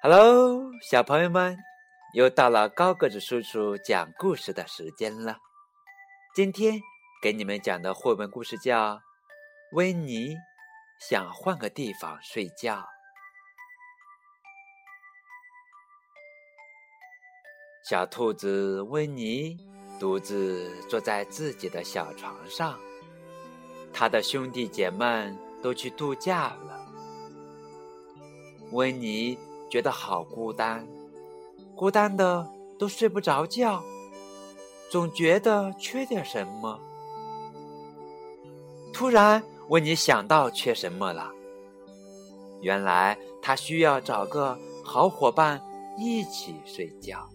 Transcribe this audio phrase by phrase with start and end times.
[0.00, 1.58] Hello，小朋友们，
[2.14, 5.38] 又到了高个子叔叔讲故事的时间了。
[6.36, 6.80] 今天
[7.20, 8.94] 给你们讲的绘本故事叫
[9.72, 10.36] 《温妮
[11.00, 12.76] 想换个地方睡觉》。
[17.82, 19.58] 小兔子温妮
[19.98, 22.78] 独自坐在自己的小床上，
[23.92, 26.86] 他的兄弟姐妹都去度假了。
[28.70, 29.36] 温妮。
[29.68, 30.86] 觉得好孤单，
[31.76, 33.82] 孤单的都睡不着觉，
[34.90, 36.80] 总觉得缺点什么。
[38.92, 41.30] 突然，温妮想到缺什么了。
[42.60, 45.62] 原来他需要找个好伙伴
[45.96, 47.28] 一起睡觉。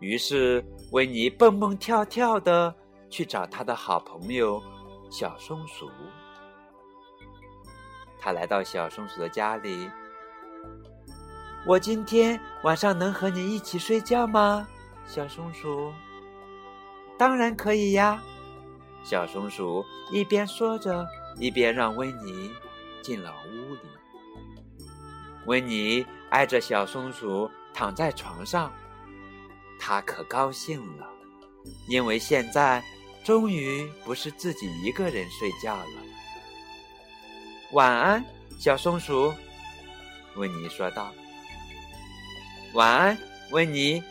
[0.00, 2.74] 于是，温妮蹦蹦跳跳的
[3.08, 4.60] 去找他的好朋友
[5.10, 5.88] 小松鼠。
[8.18, 9.88] 他来到小松鼠的家里。
[11.64, 14.66] 我今天晚上能和你一起睡觉吗，
[15.06, 15.92] 小松鼠？
[17.16, 18.20] 当然可以呀。
[19.04, 21.06] 小松鼠一边说着，
[21.38, 22.50] 一边让温妮
[23.00, 23.80] 进了屋里。
[25.46, 28.72] 温妮挨着小松鼠躺在床上，
[29.78, 31.06] 她可高兴了，
[31.88, 32.82] 因为现在
[33.22, 36.02] 终于不是自己一个人睡觉了。
[37.70, 38.24] 晚安，
[38.58, 39.32] 小松鼠，
[40.34, 41.12] 温妮说道。
[42.74, 43.18] 晚安，
[43.50, 44.02] 温妮。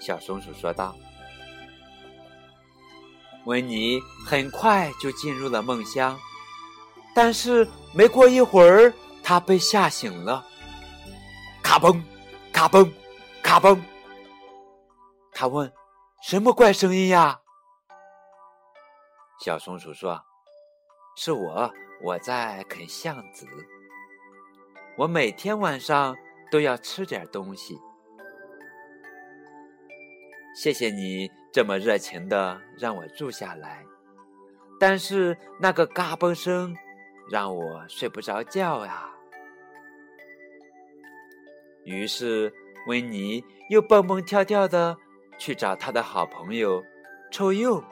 [0.00, 0.94] 小松鼠说道。
[3.44, 6.18] 温妮很快就进入了梦乡，
[7.14, 10.44] 但是没过一会儿，她被吓醒了。
[11.62, 12.00] 咔嘣，
[12.52, 12.90] 咔嘣，
[13.42, 13.80] 咔嘣。
[15.32, 15.72] 他问
[16.22, 17.40] ：“什么怪声音呀？”
[19.40, 20.22] 小松鼠说
[21.16, 21.72] ：“是我。”
[22.04, 23.46] 我在啃橡子，
[24.98, 26.16] 我每天晚上
[26.50, 27.78] 都要吃点东西。
[30.54, 33.84] 谢谢你这么热情的让我住下来，
[34.78, 36.76] 但是那个嘎嘣声
[37.30, 39.10] 让我睡不着觉呀。
[41.84, 42.52] 于是
[42.86, 44.96] 温妮又蹦蹦跳跳的
[45.38, 46.82] 去找他的好朋友
[47.30, 47.82] 臭鼬。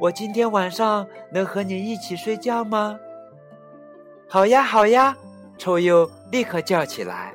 [0.00, 2.98] 我今天晚上能和你一起睡觉吗？
[4.28, 5.16] 好呀，好呀！
[5.58, 7.34] 臭鼬立刻叫起来。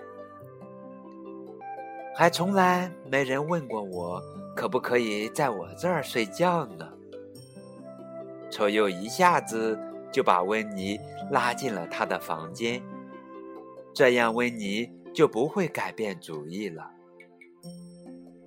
[2.18, 4.20] 还从来没人问过我，
[4.56, 6.92] 可不可以在我这儿睡觉呢？
[8.50, 9.80] 臭鼬一下子
[10.12, 12.82] 就把温妮拉进了他的房间，
[13.94, 16.90] 这样温妮就不会改变主意了。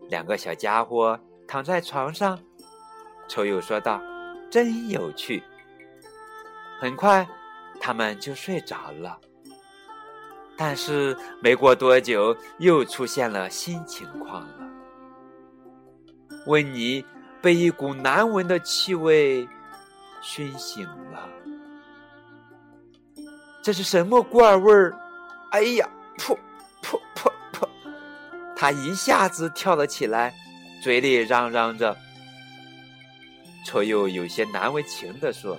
[0.08, 2.36] 两个小家伙躺在床上。
[3.28, 4.02] 臭鼬说道
[4.50, 5.44] ：“真有趣。”
[6.80, 7.24] 很快，
[7.80, 9.16] 他们就睡着了。
[10.62, 14.68] 但是没过多久，又出现了新情况了。
[16.44, 17.02] 温妮
[17.40, 19.48] 被一股难闻的气味
[20.20, 21.30] 熏醒了。
[23.62, 24.94] 这是什么怪味儿？
[25.52, 25.88] 哎呀，
[26.18, 26.36] 噗
[26.82, 27.66] 噗噗噗！
[28.54, 30.34] 他一下子跳了起来，
[30.82, 31.96] 嘴里嚷嚷着。
[33.64, 35.56] 臭鼬有些难为情地说：“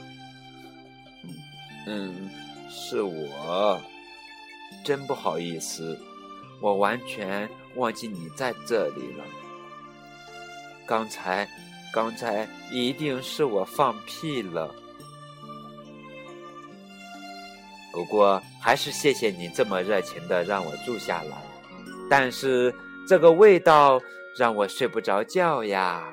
[1.89, 2.29] 嗯，
[2.69, 3.81] 是我，
[4.83, 5.97] 真不好意思，
[6.59, 9.23] 我完全忘记你在这里了。
[10.85, 11.47] 刚才，
[11.93, 14.73] 刚才一定是我放屁了。
[17.93, 21.37] 不过还是谢谢你这么热情的让我住下来，
[22.09, 22.73] 但是
[23.07, 23.99] 这个味道
[24.37, 26.03] 让我睡不着觉呀。”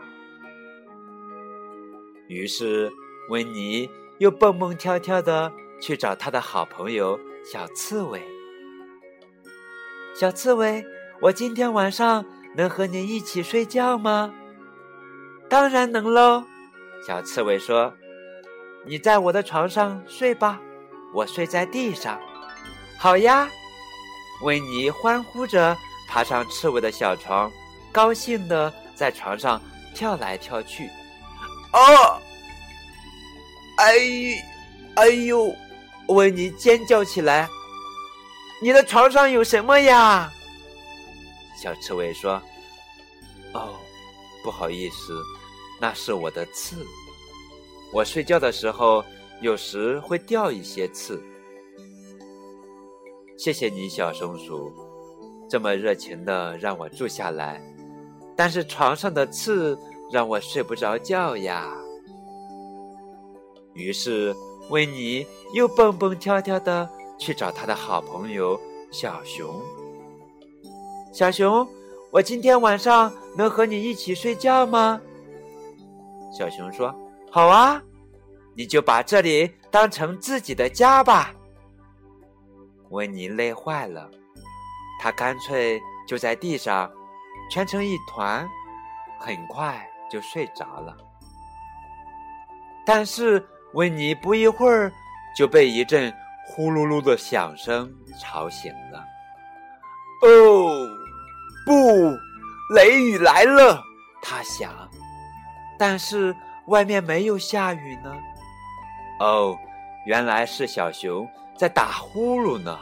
[2.28, 2.92] 于是，
[3.30, 5.50] 温妮又蹦蹦跳跳的
[5.80, 8.20] 去找他的好朋友小刺猬。
[10.18, 10.84] 小刺猬，
[11.20, 12.24] 我今天晚上
[12.56, 14.34] 能和你一起睡觉吗？
[15.48, 16.42] 当然能喽！
[17.06, 17.94] 小刺猬说
[18.84, 20.60] ：“你在我的床上睡吧，
[21.14, 22.18] 我睡在地上。”
[22.98, 23.48] 好呀！
[24.42, 25.76] 维尼欢呼着
[26.08, 27.48] 爬上刺猬的小床，
[27.92, 29.62] 高兴的在床上
[29.94, 30.90] 跳来跳去。
[31.72, 32.20] 哦，
[33.76, 33.94] 哎，
[34.96, 35.54] 哎呦！
[36.08, 37.48] 维尼尖叫起来
[38.60, 40.32] ：“你的床上有什么呀？”
[41.60, 42.40] 小刺猬说
[43.54, 43.74] ：“哦，
[44.42, 45.22] 不好意思，
[45.80, 46.86] 那是我的刺。
[47.92, 49.04] 我睡觉的时候
[49.40, 51.22] 有时会掉一些刺。
[53.36, 54.72] 谢谢你，小松鼠，
[55.48, 57.62] 这么热情的让我住下来。
[58.36, 59.78] 但是床上的刺……”
[60.10, 61.70] 让我睡不着觉呀。
[63.74, 64.34] 于是，
[64.70, 66.88] 温妮又蹦蹦跳跳的
[67.18, 68.58] 去找他的好朋友
[68.90, 69.60] 小熊。
[71.12, 71.66] 小熊，
[72.10, 75.00] 我今天晚上能和你一起睡觉吗？
[76.32, 76.94] 小熊说
[77.32, 77.82] ：“好啊，
[78.54, 81.34] 你就把这里当成自己的家吧。”
[82.90, 84.08] 温妮累坏了，
[85.00, 86.90] 他干脆就在地上
[87.50, 88.48] 蜷成一团，
[89.18, 90.96] 很快就睡着了。
[92.86, 94.92] 但是温妮不一会儿
[95.36, 96.10] 就被一阵
[96.48, 99.04] 呼噜噜的响声吵醒了。
[100.22, 100.88] 哦，
[101.64, 101.72] 不，
[102.74, 103.80] 雷雨来了！
[104.20, 104.72] 他想，
[105.78, 106.34] 但是
[106.66, 108.12] 外面没有下雨呢。
[109.20, 109.56] 哦，
[110.06, 111.28] 原来是小熊。
[111.56, 112.78] 在打呼噜呢。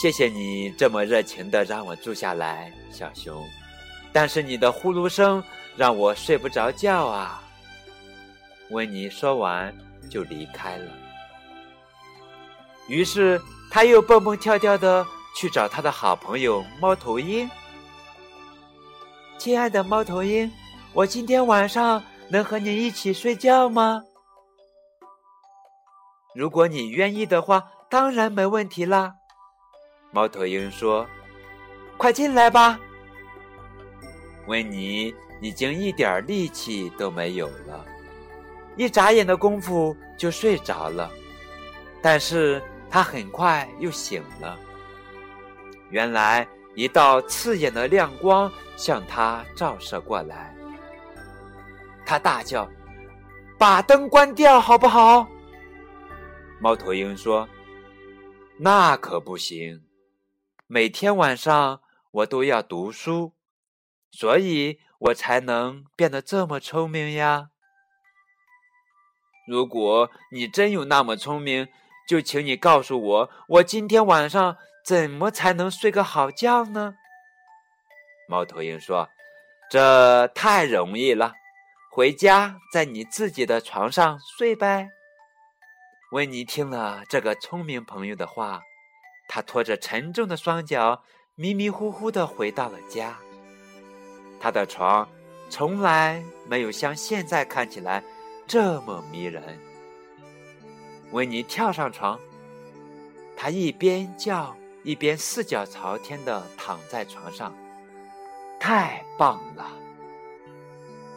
[0.00, 3.44] 谢谢你这么热情的让我住下来，小熊。
[4.12, 5.42] 但是你的呼噜声
[5.76, 7.40] 让我睡不着觉啊。
[8.70, 9.72] 温妮说完
[10.08, 10.92] 就离开了。
[12.88, 15.06] 于是他又蹦蹦跳跳的
[15.36, 17.48] 去找他的好朋友猫头鹰。
[19.38, 20.50] 亲爱的猫头鹰，
[20.92, 24.02] 我今天晚上能和你一起睡觉吗？
[26.34, 29.14] 如果你愿意的话，当然没问题啦。
[30.12, 31.06] 猫头鹰说
[31.96, 32.78] ：“快进来吧。”
[34.46, 37.84] 温妮已经一点力气都没有了，
[38.76, 41.10] 一眨眼的功夫就睡着了。
[42.02, 44.58] 但是他很快又醒了。
[45.90, 50.54] 原来一道刺眼的亮光向他照射过来，
[52.06, 52.68] 他大叫
[53.58, 55.26] ：“把灯关掉，好不好？”
[56.58, 57.48] 猫头鹰说
[58.56, 59.82] ：“那可不行，
[60.66, 61.80] 每天晚上
[62.12, 63.34] 我都要读书，
[64.10, 67.50] 所以我才能变得这么聪明呀。
[69.50, 71.66] 如果你真有那么聪明，
[72.06, 76.94] 就请你告诉我，我今天晚上怎么才能睡个好觉呢？”
[78.30, 79.08] 猫头鹰说
[79.68, 81.32] ：“这太容易了，
[81.90, 84.90] 回家在你自己的床上睡呗。”
[86.12, 88.62] 温妮听了这个聪明朋友的话，
[89.28, 91.02] 他拖着沉重的双脚，
[91.34, 93.18] 迷迷糊糊的回到了家。
[94.40, 95.08] 他的床
[95.48, 98.04] 从来没有像现在看起来
[98.50, 99.40] 这么迷人。
[101.12, 102.18] 温妮跳上床，
[103.36, 107.54] 他一边叫一边四脚朝天的躺在床上，
[108.58, 109.70] 太棒了！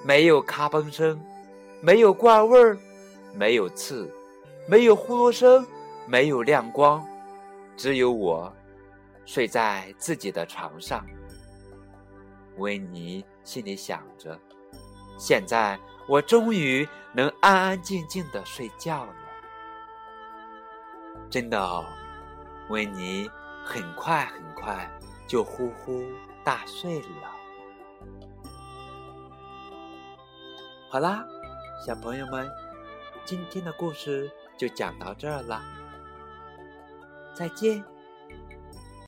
[0.05, 1.19] 没有咔嘣声，
[1.81, 2.77] 没有怪味儿，
[3.33, 4.13] 没有刺。
[4.67, 5.65] 没有呼噜声，
[6.05, 7.03] 没有亮光，
[7.75, 8.53] 只有我
[9.25, 11.03] 睡在自己的床上。
[12.57, 14.39] 维尼心里想着
[15.17, 19.13] ：“现在我终于能安安静静的睡觉了。”
[21.29, 21.85] 真的哦，
[22.69, 23.29] 维尼
[23.63, 24.89] 很快很快
[25.27, 26.05] 就呼呼
[26.43, 27.31] 大睡了。
[30.89, 31.25] 好啦，
[31.85, 32.47] 小朋友们，
[33.25, 34.31] 今天的故事。
[34.55, 35.63] 就讲到这儿了，
[37.33, 37.83] 再见。